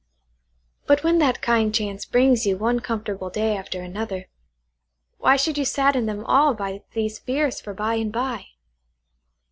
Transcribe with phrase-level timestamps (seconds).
[0.87, 4.29] "But when that kind chance brings you one comfortable day after another,
[5.19, 8.45] why should you sadden them all by these fears for by and by?"